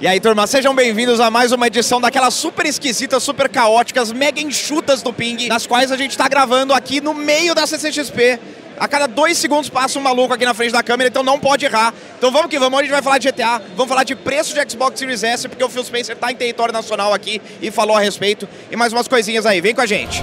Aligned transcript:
E 0.00 0.06
aí, 0.06 0.18
turma, 0.18 0.46
sejam 0.46 0.74
bem-vindos 0.74 1.20
a 1.20 1.30
mais 1.30 1.52
uma 1.52 1.66
edição 1.66 2.00
daquelas 2.00 2.32
super 2.32 2.64
esquisitas, 2.64 3.22
super 3.22 3.50
caóticas, 3.50 4.10
mega 4.10 4.40
enxutas 4.40 5.02
do 5.02 5.12
Ping, 5.12 5.46
nas 5.46 5.66
quais 5.66 5.92
a 5.92 5.96
gente 5.98 6.16
tá 6.16 6.26
gravando 6.26 6.72
aqui 6.72 7.02
no 7.02 7.12
meio 7.12 7.54
da 7.54 7.66
CCXP. 7.66 8.40
A 8.78 8.88
cada 8.88 9.06
dois 9.06 9.36
segundos 9.36 9.68
passa 9.68 9.98
um 9.98 10.02
maluco 10.02 10.32
aqui 10.32 10.46
na 10.46 10.54
frente 10.54 10.72
da 10.72 10.82
câmera, 10.82 11.10
então 11.10 11.22
não 11.22 11.38
pode 11.38 11.66
errar. 11.66 11.92
Então 12.16 12.30
vamos 12.30 12.48
que 12.48 12.58
vamos, 12.58 12.78
a 12.78 12.82
gente 12.82 12.92
vai 12.92 13.02
falar 13.02 13.18
de 13.18 13.30
GTA, 13.30 13.60
vamos 13.76 13.90
falar 13.90 14.04
de 14.04 14.16
preço 14.16 14.54
de 14.54 14.70
Xbox 14.70 14.98
Series 14.98 15.22
S, 15.22 15.46
porque 15.46 15.62
o 15.62 15.68
Phil 15.68 15.84
Spencer 15.84 16.16
tá 16.16 16.32
em 16.32 16.34
território 16.34 16.72
nacional 16.72 17.12
aqui 17.12 17.42
e 17.60 17.70
falou 17.70 17.94
a 17.94 18.00
respeito. 18.00 18.48
E 18.70 18.76
mais 18.76 18.94
umas 18.94 19.06
coisinhas 19.06 19.44
aí, 19.44 19.60
vem 19.60 19.74
com 19.74 19.82
a 19.82 19.86
gente. 19.86 20.22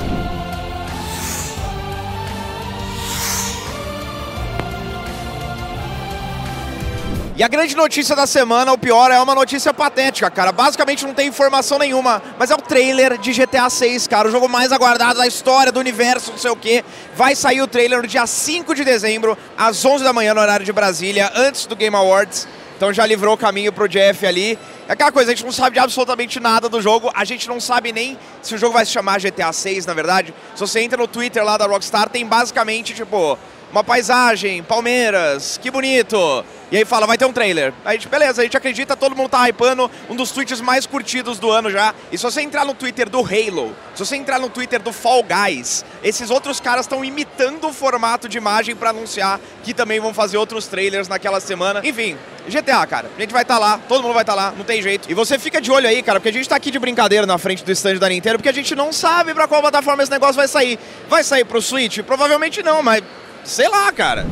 E 7.37 7.43
a 7.43 7.47
grande 7.47 7.75
notícia 7.75 8.15
da 8.15 8.25
semana, 8.25 8.73
o 8.73 8.79
pior, 8.79 9.11
é 9.11 9.21
uma 9.21 9.35
notícia 9.35 9.71
patética, 9.71 10.27
cara. 10.31 10.51
Basicamente 10.51 11.05
não 11.05 11.13
tem 11.13 11.27
informação 11.27 11.77
nenhuma, 11.77 12.19
mas 12.39 12.49
é 12.49 12.55
o 12.55 12.57
trailer 12.57 13.15
de 13.15 13.31
GTA 13.31 13.69
6, 13.69 14.07
cara. 14.07 14.27
O 14.27 14.31
jogo 14.31 14.49
mais 14.49 14.71
aguardado 14.71 15.19
da 15.19 15.27
história 15.27 15.71
do 15.71 15.79
universo, 15.79 16.31
não 16.31 16.39
sei 16.39 16.49
o 16.49 16.55
quê. 16.55 16.83
Vai 17.15 17.35
sair 17.35 17.61
o 17.61 17.67
trailer 17.67 18.01
no 18.01 18.07
dia 18.07 18.25
5 18.25 18.73
de 18.73 18.83
dezembro, 18.83 19.37
às 19.55 19.85
11 19.85 20.03
da 20.03 20.11
manhã, 20.11 20.33
no 20.33 20.41
horário 20.41 20.65
de 20.65 20.73
Brasília, 20.73 21.31
antes 21.35 21.67
do 21.67 21.75
Game 21.75 21.95
Awards. 21.95 22.47
Então 22.75 22.91
já 22.91 23.05
livrou 23.05 23.35
o 23.35 23.37
caminho 23.37 23.71
pro 23.71 23.87
Jeff 23.87 24.25
ali. 24.25 24.57
É 24.87 24.93
aquela 24.93 25.11
coisa, 25.11 25.31
a 25.31 25.35
gente 25.35 25.45
não 25.45 25.51
sabe 25.51 25.75
de 25.75 25.79
absolutamente 25.79 26.39
nada 26.39 26.67
do 26.67 26.81
jogo, 26.81 27.11
a 27.13 27.23
gente 27.23 27.47
não 27.47 27.59
sabe 27.59 27.91
nem 27.91 28.17
se 28.41 28.55
o 28.55 28.57
jogo 28.57 28.73
vai 28.73 28.83
se 28.83 28.91
chamar 28.91 29.19
GTA 29.19 29.53
6, 29.53 29.85
na 29.85 29.93
verdade. 29.93 30.33
Se 30.55 30.61
você 30.61 30.79
entra 30.79 30.97
no 30.97 31.07
Twitter 31.07 31.43
lá 31.43 31.55
da 31.55 31.67
Rockstar, 31.67 32.09
tem 32.09 32.25
basicamente, 32.25 32.95
tipo, 32.95 33.37
uma 33.71 33.83
paisagem, 33.83 34.63
Palmeiras, 34.63 35.59
que 35.61 35.69
bonito. 35.69 36.45
E 36.69 36.75
aí 36.75 36.83
fala, 36.83 37.07
vai 37.07 37.17
ter 37.17 37.25
um 37.25 37.31
trailer. 37.31 37.73
A 37.85 37.93
gente, 37.93 38.09
beleza, 38.09 38.41
a 38.41 38.43
gente 38.43 38.57
acredita, 38.57 38.95
todo 38.95 39.15
mundo 39.15 39.29
tá 39.29 39.47
hypando, 39.47 39.89
um 40.09 40.15
dos 40.15 40.31
tweets 40.31 40.59
mais 40.59 40.85
curtidos 40.85 41.39
do 41.39 41.49
ano 41.49 41.71
já. 41.71 41.95
E 42.11 42.17
se 42.17 42.23
você 42.23 42.41
entrar 42.41 42.65
no 42.65 42.73
Twitter 42.73 43.09
do 43.09 43.19
Halo, 43.19 43.73
se 43.95 44.05
você 44.05 44.17
entrar 44.17 44.37
no 44.37 44.49
Twitter 44.49 44.81
do 44.81 44.91
Fall 44.91 45.23
Guys, 45.23 45.85
esses 46.03 46.29
outros 46.29 46.59
caras 46.59 46.81
estão 46.85 47.05
imitando 47.05 47.67
o 47.67 47.73
formato 47.73 48.27
de 48.27 48.37
imagem 48.37 48.75
para 48.75 48.89
anunciar 48.89 49.39
que 49.63 49.73
também 49.73 49.99
vão 49.99 50.13
fazer 50.13 50.37
outros 50.37 50.67
trailers 50.67 51.07
naquela 51.07 51.39
semana. 51.39 51.81
Enfim, 51.85 52.17
GTA, 52.49 52.85
cara. 52.85 53.09
A 53.17 53.21
gente 53.21 53.31
vai 53.31 53.43
estar 53.43 53.55
tá 53.55 53.59
lá, 53.59 53.79
todo 53.87 54.03
mundo 54.03 54.13
vai 54.13 54.23
estar 54.23 54.35
tá 54.35 54.41
lá, 54.41 54.53
não 54.57 54.65
tem 54.65 54.81
jeito. 54.81 55.09
E 55.09 55.13
você 55.13 55.39
fica 55.39 55.61
de 55.61 55.71
olho 55.71 55.87
aí, 55.87 56.03
cara, 56.03 56.19
porque 56.19 56.29
a 56.29 56.33
gente 56.33 56.49
tá 56.49 56.57
aqui 56.57 56.69
de 56.69 56.79
brincadeira 56.79 57.25
na 57.25 57.37
frente 57.37 57.63
do 57.63 57.71
stand 57.71 57.95
da 57.95 58.09
Nintendo, 58.09 58.37
porque 58.37 58.49
a 58.49 58.53
gente 58.53 58.75
não 58.75 58.91
sabe 58.91 59.33
para 59.33 59.47
qual 59.47 59.61
plataforma 59.61 60.03
esse 60.03 60.11
negócio 60.11 60.35
vai 60.35 60.49
sair. 60.49 60.77
Vai 61.07 61.23
sair 61.23 61.45
pro 61.45 61.61
Switch? 61.61 61.99
Provavelmente 61.99 62.61
não, 62.61 62.83
mas 62.83 63.01
sei 63.47 63.69
lá, 63.69 63.91
cara. 63.91 64.27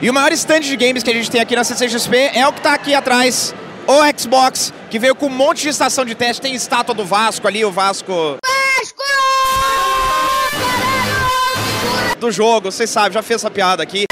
E 0.00 0.08
o 0.08 0.14
maior 0.14 0.32
stand 0.32 0.60
de 0.60 0.76
games 0.76 1.02
que 1.02 1.10
a 1.10 1.14
gente 1.14 1.30
tem 1.30 1.40
aqui 1.40 1.54
na 1.54 1.64
CCXP 1.64 2.30
é 2.34 2.46
o 2.46 2.52
que 2.52 2.60
está 2.60 2.74
aqui 2.74 2.94
atrás, 2.94 3.54
o 3.86 4.18
Xbox, 4.18 4.72
que 4.90 4.98
veio 4.98 5.14
com 5.14 5.26
um 5.26 5.30
monte 5.30 5.62
de 5.62 5.68
estação 5.68 6.04
de 6.04 6.14
teste. 6.14 6.40
Tem 6.40 6.54
estátua 6.54 6.94
do 6.94 7.04
Vasco 7.04 7.46
ali, 7.46 7.64
o 7.64 7.70
Vasco. 7.70 8.38
Vasco! 8.44 9.02
Do 12.18 12.30
jogo, 12.30 12.70
vocês 12.70 12.88
sabem, 12.88 13.12
já 13.12 13.22
fez 13.22 13.40
essa 13.40 13.50
piada 13.50 13.82
aqui. 13.82 14.04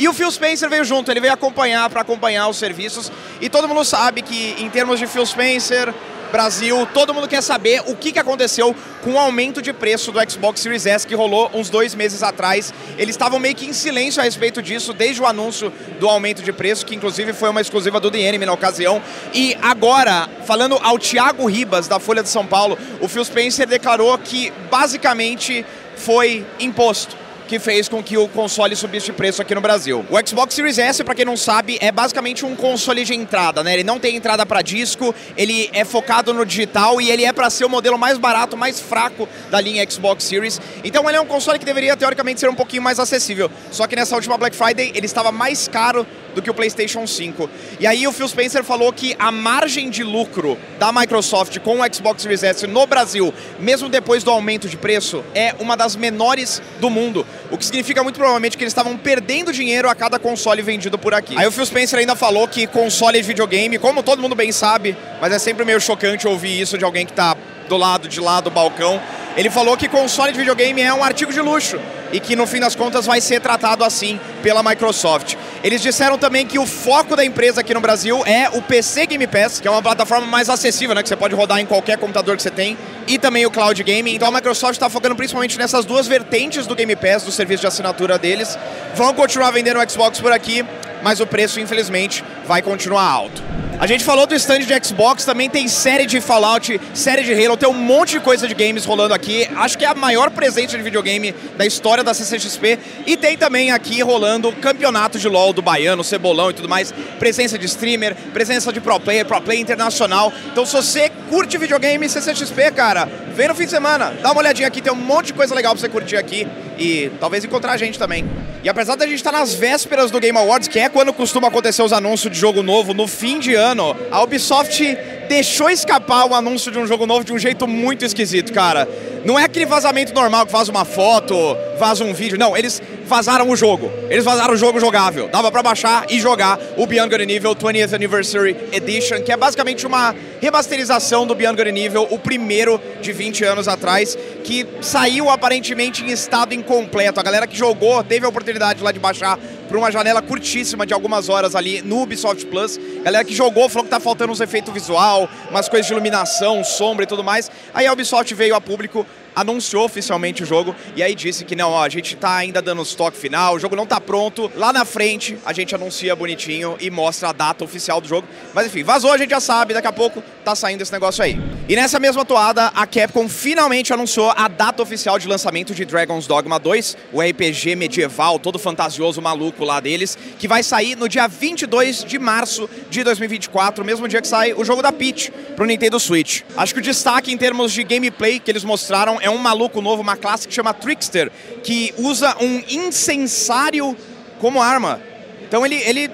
E 0.00 0.08
o 0.08 0.14
Phil 0.14 0.30
Spencer 0.30 0.70
veio 0.70 0.84
junto, 0.84 1.10
ele 1.10 1.20
veio 1.20 1.32
acompanhar 1.32 1.88
para 1.90 2.00
acompanhar 2.00 2.48
os 2.48 2.56
serviços. 2.56 3.12
E 3.40 3.48
todo 3.48 3.68
mundo 3.68 3.84
sabe 3.84 4.22
que, 4.22 4.54
em 4.58 4.70
termos 4.70 4.98
de 4.98 5.06
Phil 5.06 5.26
Spencer, 5.26 5.92
Brasil, 6.30 6.86
todo 6.92 7.14
mundo 7.14 7.26
quer 7.26 7.42
saber 7.42 7.82
o 7.86 7.96
que, 7.96 8.18
aconteceu 8.18 8.74
com 9.02 9.12
o 9.12 9.18
aumento 9.18 9.62
de 9.62 9.72
preço 9.72 10.10
do 10.10 10.30
Xbox 10.30 10.60
Series 10.60 10.86
S 10.86 11.06
que 11.06 11.14
rolou 11.14 11.50
uns 11.54 11.70
dois 11.70 11.94
meses 11.94 12.22
atrás. 12.22 12.72
Eles 12.96 13.14
estavam 13.14 13.38
meio 13.38 13.54
que 13.54 13.66
em 13.66 13.72
silêncio 13.72 14.20
a 14.20 14.24
respeito 14.24 14.60
disso 14.60 14.92
desde 14.92 15.22
o 15.22 15.26
anúncio 15.26 15.72
do 16.00 16.08
aumento 16.08 16.42
de 16.42 16.52
preço, 16.52 16.84
que 16.84 16.94
inclusive 16.94 17.32
foi 17.32 17.48
uma 17.48 17.60
exclusiva 17.60 18.00
do 18.00 18.10
The 18.10 18.38
na 18.38 18.52
ocasião. 18.52 19.00
E 19.32 19.56
agora, 19.62 20.28
falando 20.44 20.78
ao 20.82 20.98
Thiago 20.98 21.46
Ribas, 21.46 21.88
da 21.88 21.98
Folha 21.98 22.22
de 22.22 22.28
São 22.28 22.46
Paulo, 22.46 22.78
o 23.00 23.08
Phil 23.08 23.24
Spencer 23.24 23.66
declarou 23.66 24.16
que 24.18 24.52
basicamente 24.70 25.64
foi 25.96 26.44
imposto 26.58 27.27
que 27.48 27.58
fez 27.58 27.88
com 27.88 28.02
que 28.02 28.16
o 28.18 28.28
console 28.28 28.76
subisse 28.76 29.06
de 29.06 29.12
preço 29.12 29.40
aqui 29.40 29.54
no 29.54 29.60
Brasil. 29.60 30.04
O 30.10 30.28
Xbox 30.28 30.54
Series 30.54 30.76
S, 30.76 31.02
para 31.02 31.14
quem 31.14 31.24
não 31.24 31.36
sabe, 31.36 31.78
é 31.80 31.90
basicamente 31.90 32.44
um 32.44 32.54
console 32.54 33.04
de 33.04 33.14
entrada, 33.14 33.64
né? 33.64 33.72
Ele 33.72 33.82
não 33.82 33.98
tem 33.98 34.14
entrada 34.14 34.44
para 34.44 34.60
disco, 34.60 35.14
ele 35.34 35.70
é 35.72 35.82
focado 35.82 36.34
no 36.34 36.44
digital 36.44 37.00
e 37.00 37.10
ele 37.10 37.24
é 37.24 37.32
para 37.32 37.48
ser 37.48 37.64
o 37.64 37.68
modelo 37.68 37.98
mais 37.98 38.18
barato, 38.18 38.54
mais 38.54 38.78
fraco 38.78 39.26
da 39.50 39.58
linha 39.60 39.88
Xbox 39.90 40.24
Series. 40.24 40.60
Então 40.84 41.08
ele 41.08 41.16
é 41.16 41.20
um 41.20 41.26
console 41.26 41.58
que 41.58 41.64
deveria 41.64 41.96
teoricamente 41.96 42.38
ser 42.38 42.50
um 42.50 42.54
pouquinho 42.54 42.82
mais 42.82 43.00
acessível. 43.00 43.50
Só 43.72 43.86
que 43.86 43.96
nessa 43.96 44.14
última 44.14 44.36
Black 44.36 44.54
Friday 44.54 44.92
ele 44.94 45.06
estava 45.06 45.32
mais 45.32 45.66
caro 45.66 46.06
do 46.34 46.42
que 46.42 46.50
o 46.50 46.54
PlayStation 46.54 47.06
5. 47.06 47.48
E 47.80 47.86
aí 47.86 48.06
o 48.06 48.12
Phil 48.12 48.28
Spencer 48.28 48.62
falou 48.64 48.92
que 48.92 49.14
a 49.18 49.30
margem 49.30 49.90
de 49.90 50.02
lucro 50.02 50.58
da 50.78 50.92
Microsoft 50.92 51.58
com 51.60 51.80
o 51.80 51.94
Xbox 51.94 52.22
Series 52.22 52.42
S 52.42 52.66
no 52.66 52.86
Brasil, 52.86 53.32
mesmo 53.58 53.88
depois 53.88 54.22
do 54.22 54.30
aumento 54.30 54.68
de 54.68 54.76
preço, 54.76 55.24
é 55.34 55.54
uma 55.58 55.76
das 55.76 55.96
menores 55.96 56.62
do 56.80 56.90
mundo. 56.90 57.26
O 57.50 57.58
que 57.58 57.64
significa 57.64 58.02
muito 58.02 58.16
provavelmente 58.16 58.56
que 58.56 58.64
eles 58.64 58.72
estavam 58.72 58.96
perdendo 58.96 59.52
dinheiro 59.52 59.88
a 59.88 59.94
cada 59.94 60.18
console 60.18 60.62
vendido 60.62 60.98
por 60.98 61.14
aqui. 61.14 61.36
Aí 61.36 61.46
o 61.46 61.52
Phil 61.52 61.66
Spencer 61.66 61.98
ainda 61.98 62.14
falou 62.14 62.46
que 62.46 62.66
console 62.66 63.20
de 63.20 63.26
videogame, 63.26 63.78
como 63.78 64.02
todo 64.02 64.20
mundo 64.20 64.34
bem 64.34 64.52
sabe, 64.52 64.96
mas 65.20 65.32
é 65.32 65.38
sempre 65.38 65.64
meio 65.64 65.80
chocante 65.80 66.26
ouvir 66.26 66.60
isso 66.60 66.76
de 66.78 66.84
alguém 66.84 67.04
que 67.04 67.12
está 67.12 67.36
do 67.68 67.76
lado 67.76 68.08
de 68.08 68.20
lá 68.20 68.40
do 68.40 68.50
balcão. 68.50 69.00
Ele 69.36 69.50
falou 69.50 69.76
que 69.76 69.88
console 69.88 70.32
de 70.32 70.38
videogame 70.38 70.80
é 70.80 70.92
um 70.92 71.04
artigo 71.04 71.32
de 71.32 71.40
luxo 71.40 71.78
e 72.12 72.18
que 72.18 72.34
no 72.34 72.46
fim 72.46 72.58
das 72.58 72.74
contas 72.74 73.06
vai 73.06 73.20
ser 73.20 73.40
tratado 73.40 73.84
assim 73.84 74.18
pela 74.42 74.62
Microsoft. 74.62 75.36
Eles 75.62 75.82
disseram 75.82 76.16
também 76.16 76.46
que 76.46 76.58
o 76.58 76.66
foco 76.66 77.16
da 77.16 77.24
empresa 77.24 77.60
aqui 77.60 77.74
no 77.74 77.80
Brasil 77.80 78.22
é 78.24 78.48
o 78.50 78.62
PC 78.62 79.06
Game 79.06 79.26
Pass, 79.26 79.58
que 79.60 79.66
é 79.66 79.70
uma 79.70 79.82
plataforma 79.82 80.26
mais 80.26 80.48
acessível, 80.48 80.94
né, 80.94 81.02
que 81.02 81.08
você 81.08 81.16
pode 81.16 81.34
rodar 81.34 81.58
em 81.58 81.66
qualquer 81.66 81.98
computador 81.98 82.36
que 82.36 82.42
você 82.42 82.50
tem, 82.50 82.78
e 83.08 83.18
também 83.18 83.44
o 83.44 83.50
Cloud 83.50 83.82
Gaming. 83.82 84.14
Então 84.14 84.28
a 84.28 84.30
Microsoft 84.30 84.74
está 84.74 84.88
focando 84.88 85.16
principalmente 85.16 85.58
nessas 85.58 85.84
duas 85.84 86.06
vertentes 86.06 86.66
do 86.66 86.74
Game 86.76 86.94
Pass, 86.94 87.24
do 87.24 87.32
serviço 87.32 87.62
de 87.62 87.66
assinatura 87.66 88.18
deles. 88.18 88.56
Vão 88.94 89.12
continuar 89.14 89.50
vendendo 89.50 89.80
o 89.80 89.90
Xbox 89.90 90.20
por 90.20 90.30
aqui, 90.30 90.64
mas 91.02 91.18
o 91.18 91.26
preço, 91.26 91.58
infelizmente, 91.58 92.24
vai 92.46 92.62
continuar 92.62 93.04
alto. 93.04 93.42
A 93.80 93.86
gente 93.86 94.02
falou 94.02 94.26
do 94.26 94.34
stand 94.34 94.60
de 94.60 94.84
Xbox, 94.84 95.24
também 95.24 95.48
tem 95.48 95.68
série 95.68 96.04
de 96.04 96.20
Fallout, 96.20 96.80
série 96.94 97.22
de 97.22 97.32
Halo, 97.32 97.56
tem 97.56 97.68
um 97.68 97.72
monte 97.72 98.10
de 98.10 98.20
coisa 98.20 98.48
de 98.48 98.52
games 98.52 98.84
rolando 98.84 99.14
aqui. 99.14 99.48
Acho 99.54 99.78
que 99.78 99.84
é 99.84 99.88
a 99.88 99.94
maior 99.94 100.30
presença 100.30 100.76
de 100.76 100.82
videogame 100.82 101.32
da 101.56 101.64
história 101.64 102.02
da 102.02 102.12
CCXP. 102.12 102.76
E 103.06 103.16
tem 103.16 103.38
também 103.38 103.70
aqui 103.70 104.02
rolando 104.02 104.50
campeonato 104.50 105.16
de 105.16 105.28
LoL 105.28 105.52
do 105.52 105.62
Baiano, 105.62 106.02
Cebolão 106.02 106.50
e 106.50 106.54
tudo 106.54 106.68
mais. 106.68 106.92
Presença 107.20 107.56
de 107.56 107.66
streamer, 107.66 108.16
presença 108.32 108.72
de 108.72 108.80
pro 108.80 108.98
player, 108.98 109.24
pro 109.24 109.40
player 109.40 109.62
internacional. 109.62 110.32
Então 110.50 110.66
se 110.66 110.72
você 110.72 111.08
curte 111.30 111.56
videogame 111.56 112.08
CCXP, 112.08 112.72
cara, 112.72 113.08
vem 113.32 113.46
no 113.46 113.54
fim 113.54 113.66
de 113.66 113.70
semana. 113.70 114.12
Dá 114.20 114.32
uma 114.32 114.40
olhadinha 114.40 114.66
aqui, 114.66 114.82
tem 114.82 114.92
um 114.92 114.96
monte 114.96 115.26
de 115.26 115.34
coisa 115.34 115.54
legal 115.54 115.72
pra 115.72 115.80
você 115.80 115.88
curtir 115.88 116.16
aqui. 116.16 116.48
E 116.78 117.10
talvez 117.18 117.44
encontrar 117.44 117.72
a 117.72 117.76
gente 117.76 117.98
também. 117.98 118.24
E 118.62 118.68
apesar 118.68 118.96
da 118.96 119.06
gente 119.06 119.16
estar 119.16 119.32
nas 119.32 119.54
vésperas 119.54 120.10
do 120.10 120.20
Game 120.20 120.36
Awards, 120.38 120.68
que 120.68 120.78
é 120.78 120.88
quando 120.88 121.12
costuma 121.12 121.48
acontecer 121.48 121.82
os 121.82 121.92
anúncios 121.92 122.32
de 122.32 122.38
jogo 122.38 122.62
novo, 122.62 122.94
no 122.94 123.06
fim 123.06 123.38
de 123.38 123.54
ano, 123.54 123.96
a 124.10 124.22
Ubisoft 124.22 124.96
deixou 125.28 125.68
escapar 125.70 126.26
o 126.26 126.34
anúncio 126.34 126.72
de 126.72 126.78
um 126.78 126.86
jogo 126.86 127.06
novo 127.06 127.24
de 127.24 127.32
um 127.32 127.38
jeito 127.38 127.66
muito 127.66 128.04
esquisito, 128.04 128.52
cara. 128.52 128.88
Não 129.24 129.38
é 129.38 129.44
aquele 129.44 129.66
vazamento 129.66 130.14
normal 130.14 130.46
que 130.46 130.52
faz 130.52 130.68
uma 130.68 130.84
foto, 130.84 131.34
vaza 131.78 132.04
um 132.04 132.14
vídeo. 132.14 132.38
Não, 132.38 132.56
eles 132.56 132.80
vazaram 133.08 133.48
o 133.48 133.56
jogo. 133.56 133.90
Eles 134.08 134.24
vazaram 134.24 134.54
o 134.54 134.56
jogo 134.56 134.78
jogável. 134.78 135.28
Dava 135.28 135.50
para 135.50 135.62
baixar 135.62 136.06
e 136.08 136.20
jogar 136.20 136.58
o 136.76 136.86
Beyond 136.86 137.10
Good 137.10 137.26
Nível 137.26 137.56
20th 137.56 137.94
Anniversary 137.94 138.56
Edition, 138.70 139.22
que 139.22 139.32
é 139.32 139.36
basicamente 139.36 139.86
uma 139.86 140.14
remasterização 140.40 141.26
do 141.26 141.34
Beyond 141.34 141.56
Good 141.56 141.72
Nível, 141.72 142.06
o 142.10 142.18
primeiro 142.18 142.80
de 143.00 143.12
20 143.12 143.44
anos 143.44 143.66
atrás, 143.66 144.16
que 144.44 144.66
saiu 144.80 145.28
aparentemente 145.30 146.04
em 146.04 146.08
estado 146.12 146.54
incompleto. 146.54 147.18
A 147.18 147.22
galera 147.22 147.46
que 147.46 147.56
jogou 147.56 148.04
teve 148.04 148.26
a 148.26 148.28
oportunidade 148.28 148.82
lá 148.82 148.92
de 148.92 149.00
baixar 149.00 149.38
por 149.68 149.76
uma 149.76 149.90
janela 149.90 150.22
curtíssima 150.22 150.86
de 150.86 150.94
algumas 150.94 151.28
horas 151.28 151.54
ali 151.54 151.82
no 151.82 152.02
Ubisoft 152.02 152.46
Plus. 152.46 152.78
Galera 153.02 153.24
que 153.24 153.34
jogou 153.34 153.68
falou 153.68 153.84
que 153.84 153.90
tá 153.90 154.00
faltando 154.00 154.32
uns 154.32 154.40
efeitos 154.40 154.72
visual, 154.72 155.28
umas 155.50 155.68
coisas 155.68 155.86
de 155.86 155.92
iluminação, 155.92 156.62
sombra 156.62 157.04
e 157.04 157.06
tudo 157.06 157.24
mais. 157.24 157.50
Aí 157.74 157.86
a 157.86 157.92
Ubisoft 157.92 158.34
veio 158.34 158.54
a 158.54 158.60
público 158.60 159.06
anunciou 159.38 159.84
oficialmente 159.84 160.42
o 160.42 160.46
jogo 160.46 160.74
e 160.96 161.02
aí 161.02 161.14
disse 161.14 161.44
que 161.44 161.54
não, 161.54 161.70
ó, 161.70 161.84
a 161.84 161.88
gente 161.88 162.16
tá 162.16 162.34
ainda 162.34 162.60
dando 162.60 162.82
os 162.82 162.94
toque 162.94 163.16
final, 163.16 163.54
o 163.54 163.58
jogo 163.60 163.76
não 163.76 163.86
tá 163.86 164.00
pronto. 164.00 164.50
Lá 164.56 164.72
na 164.72 164.84
frente 164.84 165.38
a 165.46 165.52
gente 165.52 165.74
anuncia 165.74 166.16
bonitinho 166.16 166.76
e 166.80 166.90
mostra 166.90 167.28
a 167.28 167.32
data 167.32 167.62
oficial 167.62 168.00
do 168.00 168.08
jogo. 168.08 168.26
Mas 168.52 168.66
enfim, 168.66 168.82
vazou, 168.82 169.12
a 169.12 169.18
gente 169.18 169.30
já 169.30 169.40
sabe, 169.40 169.74
daqui 169.74 169.86
a 169.86 169.92
pouco 169.92 170.22
tá 170.44 170.56
saindo 170.56 170.82
esse 170.82 170.92
negócio 170.92 171.22
aí. 171.22 171.38
E 171.68 171.76
nessa 171.76 172.00
mesma 172.00 172.24
toada, 172.24 172.72
a 172.74 172.86
Capcom 172.86 173.28
finalmente 173.28 173.92
anunciou 173.92 174.32
a 174.34 174.48
data 174.48 174.82
oficial 174.82 175.18
de 175.18 175.28
lançamento 175.28 175.74
de 175.74 175.84
Dragon's 175.84 176.26
Dogma 176.26 176.58
2, 176.58 176.96
o 177.12 177.20
RPG 177.20 177.76
medieval, 177.76 178.38
todo 178.38 178.58
fantasioso, 178.58 179.20
maluco 179.22 179.64
lá 179.64 179.78
deles, 179.78 180.18
que 180.38 180.48
vai 180.48 180.62
sair 180.62 180.96
no 180.96 181.08
dia 181.08 181.28
22 181.28 182.04
de 182.04 182.18
março 182.18 182.68
de 182.90 183.04
2024, 183.04 183.84
mesmo 183.84 184.08
dia 184.08 184.20
que 184.20 184.26
sai 184.26 184.52
o 184.54 184.64
jogo 184.64 184.82
da 184.82 184.90
Peach 184.90 185.30
pro 185.54 185.66
Nintendo 185.66 186.00
Switch. 186.00 186.42
Acho 186.56 186.72
que 186.72 186.80
o 186.80 186.82
destaque 186.82 187.30
em 187.30 187.36
termos 187.36 187.70
de 187.72 187.84
gameplay 187.84 188.40
que 188.40 188.50
eles 188.50 188.64
mostraram 188.64 189.18
é 189.20 189.27
é 189.28 189.30
um 189.30 189.38
maluco 189.38 189.80
novo, 189.80 190.02
uma 190.02 190.16
classe 190.16 190.48
que 190.48 190.54
chama 190.54 190.74
Trickster, 190.74 191.30
que 191.62 191.94
usa 191.98 192.36
um 192.40 192.62
incensário 192.68 193.96
como 194.40 194.60
arma. 194.60 195.00
Então 195.46 195.64
ele, 195.64 195.76
ele 195.76 196.10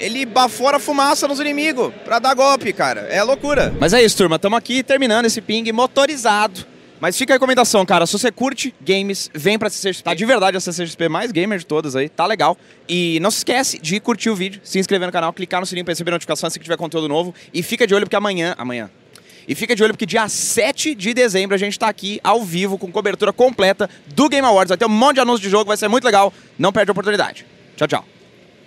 ele 0.00 0.26
bafora 0.26 0.80
fumaça 0.80 1.28
nos 1.28 1.38
inimigos 1.38 1.92
pra 2.04 2.18
dar 2.18 2.34
golpe, 2.34 2.72
cara. 2.72 3.02
É 3.02 3.22
loucura. 3.22 3.72
Mas 3.78 3.92
é 3.92 4.02
isso, 4.02 4.16
turma. 4.16 4.36
Tamo 4.38 4.56
aqui 4.56 4.82
terminando 4.82 5.26
esse 5.26 5.40
ping 5.40 5.70
motorizado. 5.70 6.66
Mas 7.00 7.16
fica 7.16 7.32
a 7.32 7.36
recomendação, 7.36 7.84
cara. 7.84 8.06
Se 8.06 8.12
você 8.12 8.30
curte 8.30 8.74
games, 8.80 9.30
vem 9.34 9.58
pra 9.58 9.68
CCXP. 9.68 10.04
Tá 10.04 10.14
de 10.14 10.24
verdade 10.24 10.56
a 10.56 10.60
CCXP 10.60 11.08
mais 11.08 11.32
gamer 11.32 11.58
de 11.58 11.66
todas 11.66 11.96
aí. 11.96 12.08
Tá 12.08 12.26
legal. 12.26 12.56
E 12.88 13.18
não 13.20 13.30
se 13.30 13.38
esquece 13.38 13.78
de 13.78 13.98
curtir 13.98 14.30
o 14.30 14.36
vídeo, 14.36 14.60
se 14.62 14.78
inscrever 14.78 15.06
no 15.06 15.12
canal, 15.12 15.32
clicar 15.32 15.60
no 15.60 15.66
sininho 15.66 15.84
pra 15.84 15.92
receber 15.92 16.12
notificação 16.12 16.46
assim 16.46 16.58
que 16.58 16.64
tiver 16.64 16.76
conteúdo 16.76 17.08
novo. 17.08 17.34
E 17.52 17.62
fica 17.62 17.86
de 17.86 17.94
olho 17.94 18.06
porque 18.06 18.16
amanhã... 18.16 18.54
Amanhã... 18.56 18.88
E 19.46 19.54
fica 19.54 19.74
de 19.74 19.82
olho 19.82 19.92
porque 19.92 20.06
dia 20.06 20.28
7 20.28 20.94
de 20.94 21.14
dezembro 21.14 21.54
a 21.54 21.58
gente 21.58 21.78
tá 21.78 21.88
aqui 21.88 22.20
ao 22.22 22.42
vivo 22.42 22.78
com 22.78 22.90
cobertura 22.90 23.32
completa 23.32 23.88
do 24.06 24.28
Game 24.28 24.46
Awards. 24.46 24.68
Vai 24.68 24.78
ter 24.78 24.86
um 24.86 24.88
monte 24.88 25.14
de 25.14 25.20
anúncios 25.20 25.42
de 25.42 25.50
jogo, 25.50 25.66
vai 25.66 25.76
ser 25.76 25.88
muito 25.88 26.04
legal. 26.04 26.32
Não 26.58 26.72
perde 26.72 26.90
a 26.90 26.92
oportunidade. 26.92 27.46
Tchau, 27.76 27.88
tchau. 27.88 28.11